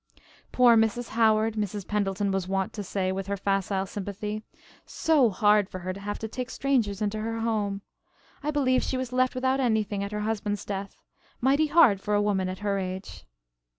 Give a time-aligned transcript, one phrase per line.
[0.51, 1.09] "Poor Mrs.
[1.09, 1.87] Howard," Mrs.
[1.87, 4.41] Pendleton was wont to say with her facile sympathy.
[4.83, 7.83] "So hard for her to have to take strangers into her home.
[8.41, 11.03] I believe she was left without anything at her husband's death;
[11.39, 13.25] mighty hard for a woman at her age."